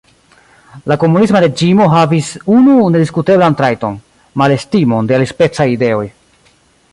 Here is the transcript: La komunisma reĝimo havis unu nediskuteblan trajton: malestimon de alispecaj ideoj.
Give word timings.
La 0.91 0.95
komunisma 1.01 1.41
reĝimo 1.43 1.85
havis 1.95 2.31
unu 2.61 2.77
nediskuteblan 2.95 3.59
trajton: 3.61 4.01
malestimon 4.43 5.11
de 5.13 5.19
alispecaj 5.19 5.69
ideoj. 5.75 6.05